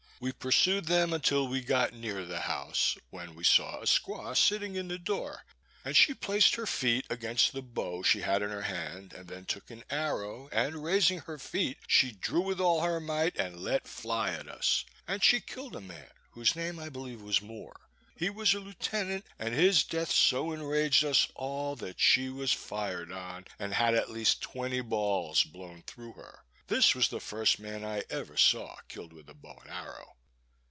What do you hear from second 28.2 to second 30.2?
saw killed with a bow and arrow.